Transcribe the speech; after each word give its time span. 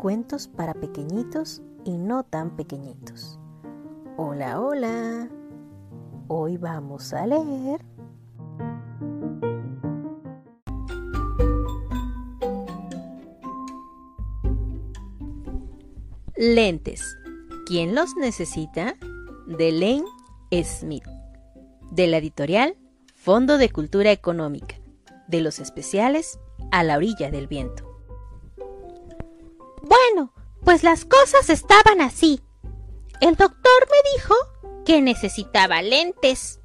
cuentos 0.00 0.48
para 0.48 0.72
pequeñitos 0.72 1.60
y 1.84 1.98
no 1.98 2.22
tan 2.22 2.56
pequeñitos. 2.56 3.38
Hola, 4.16 4.58
hola. 4.58 5.28
Hoy 6.26 6.56
vamos 6.56 7.12
a 7.12 7.26
leer 7.26 7.84
Lentes. 16.34 17.18
¿Quién 17.66 17.94
los 17.94 18.16
necesita? 18.16 18.94
De 19.46 19.70
Lane 19.70 20.64
Smith. 20.64 21.04
De 21.90 22.06
la 22.06 22.16
editorial 22.16 22.74
Fondo 23.14 23.58
de 23.58 23.68
Cultura 23.68 24.12
Económica. 24.12 24.76
De 25.28 25.42
los 25.42 25.58
especiales 25.58 26.38
A 26.70 26.84
la 26.84 26.96
orilla 26.96 27.30
del 27.30 27.48
viento. 27.48 27.89
Pues 30.64 30.82
las 30.82 31.04
cosas 31.04 31.50
estaban 31.50 32.00
así. 32.00 32.40
El 33.20 33.34
doctor 33.36 33.88
me 33.90 34.10
dijo 34.16 34.34
que 34.84 35.00
necesitaba 35.02 35.82
lentes. 35.82 36.60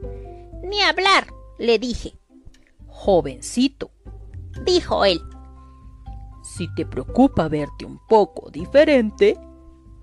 Ni 0.63 0.81
hablar, 0.81 1.27
le 1.57 1.79
dije. 1.79 2.17
Jovencito, 2.87 3.91
dijo 4.63 5.05
él. 5.05 5.21
Si 6.43 6.73
te 6.75 6.85
preocupa 6.85 7.47
verte 7.47 7.85
un 7.85 7.99
poco 8.07 8.49
diferente, 8.49 9.37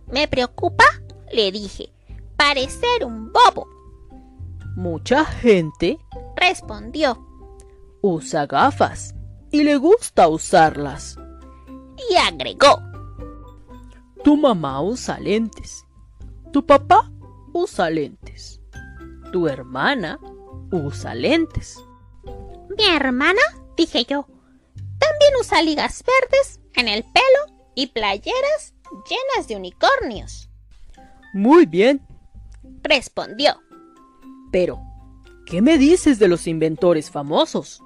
¿Me 0.08 0.28
preocupa? 0.28 0.84
le 1.32 1.50
dije. 1.50 1.92
Parecer 2.36 3.04
un 3.04 3.32
bobo. 3.32 3.66
Mucha 4.76 5.24
gente, 5.24 5.98
respondió, 6.36 7.26
usa 8.02 8.46
gafas 8.46 9.14
y 9.50 9.62
le 9.62 9.76
gusta 9.76 10.28
usarlas. 10.28 11.16
Y 12.10 12.16
agregó, 12.16 12.80
tu 14.22 14.36
mamá 14.36 14.80
usa 14.80 15.18
lentes. 15.18 15.84
Tu 16.52 16.64
papá 16.64 17.10
usa 17.52 17.90
lentes. 17.90 18.60
Tu 19.32 19.48
hermana 19.48 20.18
usa 20.70 21.14
lentes. 21.14 21.78
Mi 22.76 22.84
hermana, 22.84 23.40
dije 23.76 24.04
yo, 24.04 24.26
también 24.74 25.32
usa 25.40 25.62
ligas 25.62 26.04
verdes 26.04 26.60
en 26.74 26.88
el 26.88 27.02
pelo 27.02 27.58
y 27.74 27.88
playeras 27.88 28.74
llenas 29.08 29.48
de 29.48 29.56
unicornios. 29.56 30.48
Muy 31.34 31.66
bien, 31.66 32.06
respondió. 32.82 33.60
Pero, 34.50 34.80
¿qué 35.46 35.62
me 35.62 35.78
dices 35.78 36.18
de 36.18 36.28
los 36.28 36.46
inventores 36.46 37.10
famosos? 37.10 37.82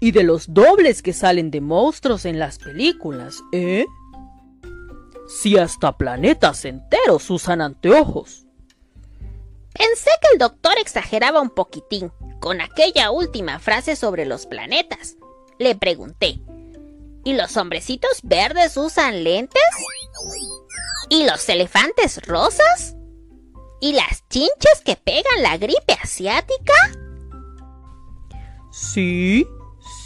Y 0.00 0.12
de 0.12 0.22
los 0.22 0.52
dobles 0.52 1.02
que 1.02 1.12
salen 1.12 1.50
de 1.50 1.60
monstruos 1.60 2.24
en 2.24 2.38
las 2.38 2.58
películas, 2.58 3.40
¿eh? 3.52 3.86
Si 5.28 5.58
hasta 5.58 5.98
planetas 5.98 6.64
enteros 6.64 7.28
usan 7.28 7.60
anteojos. 7.60 8.46
Pensé 9.74 10.10
que 10.22 10.28
el 10.32 10.38
doctor 10.38 10.72
exageraba 10.78 11.42
un 11.42 11.50
poquitín 11.50 12.10
con 12.40 12.62
aquella 12.62 13.10
última 13.10 13.58
frase 13.58 13.94
sobre 13.94 14.24
los 14.24 14.46
planetas. 14.46 15.16
Le 15.58 15.74
pregunté, 15.74 16.40
¿y 17.24 17.34
los 17.34 17.58
hombrecitos 17.58 18.20
verdes 18.22 18.78
usan 18.78 19.22
lentes? 19.22 19.62
¿Y 21.10 21.26
los 21.26 21.46
elefantes 21.50 22.26
rosas? 22.26 22.96
¿Y 23.82 23.92
las 23.92 24.26
chinches 24.30 24.80
que 24.82 24.96
pegan 24.96 25.42
la 25.42 25.58
gripe 25.58 25.92
asiática? 26.02 26.72
Sí, 28.72 29.46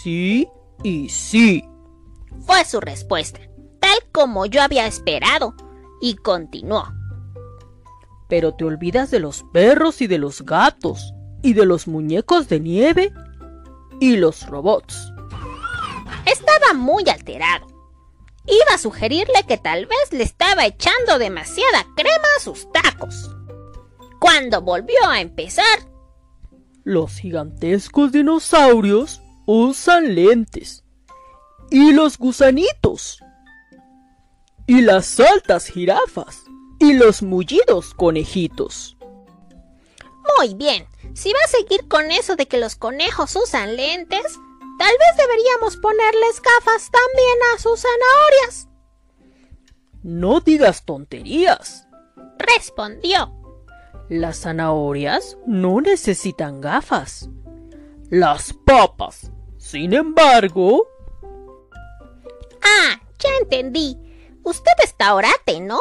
sí 0.03 0.49
y 0.83 1.09
sí. 1.09 1.65
Fue 2.45 2.65
su 2.65 2.81
respuesta, 2.81 3.41
tal 3.93 4.09
como 4.11 4.47
yo 4.47 4.63
había 4.63 4.87
esperado, 4.87 5.55
y 6.01 6.17
continuó. 6.17 6.93
Pero 8.29 8.55
te 8.55 8.65
olvidas 8.65 9.11
de 9.11 9.21
los 9.21 9.45
perros 9.53 10.01
y 10.01 10.07
de 10.07 10.19
los 10.19 10.43
gatos, 10.43 11.13
y 11.43 11.53
de 11.53 11.67
los 11.67 11.87
muñecos 11.87 12.49
de 12.49 12.61
nieve, 12.61 13.13
y 14.01 14.17
los 14.17 14.47
robots. 14.47 15.13
Estaba 16.25 16.73
muy 16.75 17.09
alterado. 17.09 17.67
Iba 18.47 18.75
a 18.75 18.79
sugerirle 18.79 19.45
que 19.47 19.59
tal 19.59 19.87
vez 19.87 20.13
le 20.13 20.25
estaba 20.25 20.67
echando 20.67 21.19
demasiada 21.19 21.87
crema 21.95 22.29
a 22.39 22.41
sus 22.41 22.71
tacos. 22.73 23.31
Cuando 24.19 24.63
volvió 24.63 25.07
a 25.07 25.21
empezar, 25.21 25.65
los 26.85 27.17
gigantescos 27.17 28.11
dinosaurios 28.13 29.21
usan 29.47 30.15
lentes. 30.15 30.85
Y 31.71 31.93
los 31.93 32.19
gusanitos. 32.19 33.23
Y 34.67 34.81
las 34.81 35.19
altas 35.21 35.67
jirafas. 35.67 36.45
Y 36.79 36.95
los 36.95 37.23
mullidos 37.23 37.95
conejitos. 37.95 38.97
Muy 40.39 40.55
bien, 40.55 40.87
si 41.15 41.33
va 41.33 41.39
a 41.45 41.49
seguir 41.49 41.89
con 41.89 42.11
eso 42.11 42.37
de 42.37 42.47
que 42.47 42.59
los 42.59 42.77
conejos 42.77 43.37
usan 43.37 43.77
lentes, 43.77 44.39
Tal 44.83 44.95
vez 44.99 45.17
deberíamos 45.17 45.77
ponerles 45.77 46.43
gafas 46.43 46.91
también 46.91 47.39
a 47.55 47.59
sus 47.61 47.83
zanahorias. 47.83 48.69
No 50.03 50.41
digas 50.41 50.85
tonterías, 50.85 51.87
respondió. 52.37 53.33
Las 54.09 54.41
zanahorias 54.41 55.39
no 55.47 55.81
necesitan 55.81 56.61
gafas. 56.61 57.29
Las 58.11 58.53
papas, 58.53 59.31
sin 59.57 59.93
embargo... 59.93 60.89
Ah, 62.61 63.01
ya 63.21 63.31
entendí. 63.41 63.97
Usted 64.45 64.73
está 64.83 65.15
orate, 65.15 65.61
¿no? 65.61 65.79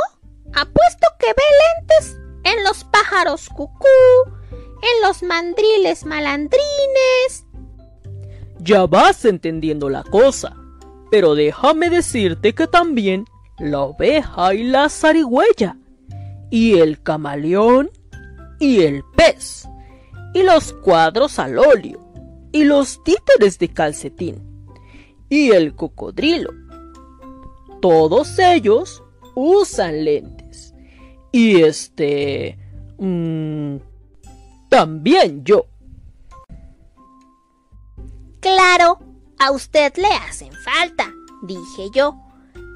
Apuesto 0.54 1.08
que 1.20 1.28
ve 1.28 1.44
lentes 1.62 2.18
en 2.44 2.64
los 2.64 2.84
pájaros 2.86 3.50
cucú, 3.50 3.88
en 4.52 5.08
los 5.08 5.24
mandriles 5.24 6.06
malandrines, 6.06 7.46
ya 8.64 8.86
vas 8.86 9.26
entendiendo 9.26 9.90
la 9.90 10.04
cosa. 10.04 10.56
Pero 11.10 11.36
déjame 11.36 11.90
decirte 11.90 12.54
que 12.54 12.68
también 12.68 13.26
la 13.58 13.82
oveja 13.82 14.54
y 14.54 14.64
la 14.64 14.88
zarigüeya, 14.90 15.78
y 16.50 16.80
el 16.80 17.02
camaleón 17.02 17.92
y 18.60 18.82
el 18.82 19.04
pez, 19.16 19.68
y 20.34 20.44
los 20.44 20.74
cuadros 20.74 21.40
al 21.40 21.58
óleo, 21.58 22.00
y 22.52 22.64
los 22.64 23.04
títeres 23.04 23.60
de 23.60 23.70
calcetín, 23.70 24.68
y 25.28 25.52
el 25.52 25.76
cocodrilo. 25.76 26.52
Todos 27.82 28.38
ellos 28.40 29.04
usan 29.36 30.06
lentes. 30.06 30.74
Y 31.32 31.62
este... 31.62 32.58
Mmm, 32.98 33.78
también 34.70 35.44
yo. 35.44 35.66
Claro, 38.40 39.00
a 39.40 39.52
usted 39.52 39.94
le 39.98 40.08
hacen 40.08 40.54
falta, 40.54 41.12
dije 41.44 41.90
yo. 41.94 42.16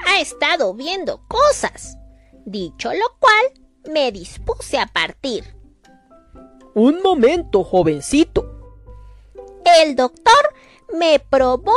Ha 0.07 0.19
estado 0.19 0.73
viendo 0.73 1.21
cosas. 1.27 1.97
Dicho 2.45 2.91
lo 2.93 3.17
cual, 3.19 3.93
me 3.93 4.11
dispuse 4.11 4.77
a 4.77 4.87
partir. 4.87 5.55
Un 6.73 7.01
momento, 7.01 7.63
jovencito. 7.63 8.45
El 9.79 9.95
doctor 9.95 10.53
me 10.93 11.19
probó 11.19 11.73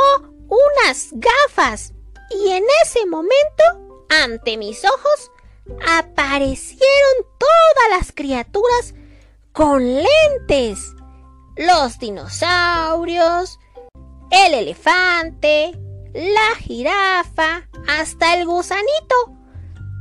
unas 0.49 1.09
gafas 1.13 1.93
y 2.31 2.49
en 2.49 2.63
ese 2.83 3.05
momento, 3.05 3.63
ante 4.09 4.57
mis 4.57 4.83
ojos, 4.85 5.31
aparecieron 5.87 7.25
todas 7.37 7.97
las 7.97 8.11
criaturas 8.11 8.93
con 9.51 9.83
lentes. 9.83 10.93
Los 11.57 11.99
dinosaurios, 11.99 13.59
el 14.31 14.53
elefante, 14.53 15.77
la 16.13 16.55
jirafa, 16.59 17.67
hasta 17.87 18.35
el 18.35 18.45
gusanito. 18.45 19.15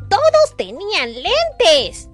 Todos 0.08 0.56
tenían 0.56 1.12
lentes. 1.12 2.08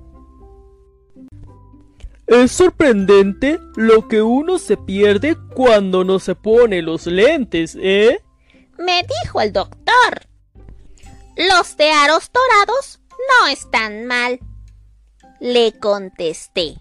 Es 2.27 2.53
sorprendente 2.53 3.61
lo 3.77 4.09
que 4.09 4.23
uno 4.23 4.59
se 4.59 4.79
pierde 4.79 5.37
cuando 5.55 6.05
no 6.05 6.19
se 6.19 6.35
pone 6.35 6.81
los 6.81 7.06
lentes, 7.06 7.77
¿eh? 7.79 8.24
Me 8.79 9.03
dijo 9.23 9.41
el 9.41 9.53
doctor. 9.53 10.26
Los 11.37 11.76
de 11.76 11.91
aros 11.91 12.31
dorados 12.32 13.00
no 13.09 13.49
están 13.49 14.06
mal. 14.06 14.41
Le 15.41 15.79
contesté. 15.79 16.76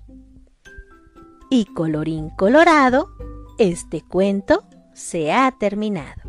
Y 1.50 1.66
colorín 1.66 2.30
colorado, 2.32 3.10
este 3.58 4.02
cuento 4.02 4.68
se 4.94 5.32
ha 5.32 5.52
terminado. 5.52 6.24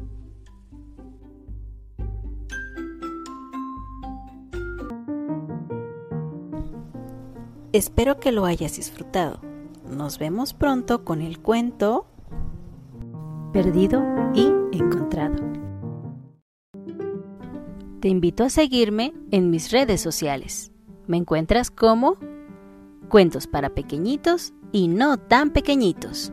Espero 7.72 8.20
que 8.20 8.30
lo 8.30 8.44
hayas 8.44 8.76
disfrutado. 8.76 9.40
Nos 9.88 10.18
vemos 10.18 10.54
pronto 10.54 11.04
con 11.04 11.20
el 11.20 11.40
cuento 11.40 12.06
Perdido 13.54 14.02
y 14.34 14.48
Encontrado. 14.76 15.36
Te 18.00 18.08
invito 18.08 18.42
a 18.42 18.50
seguirme 18.50 19.14
en 19.30 19.50
mis 19.50 19.70
redes 19.70 20.00
sociales. 20.00 20.72
Me 21.06 21.18
encuentras 21.18 21.70
como 21.70 22.16
Cuentos 23.08 23.46
para 23.46 23.70
Pequeñitos 23.70 24.52
y 24.72 24.88
No 24.88 25.18
tan 25.18 25.50
Pequeñitos. 25.50 26.32